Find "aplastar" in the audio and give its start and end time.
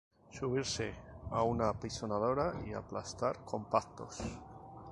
2.73-3.45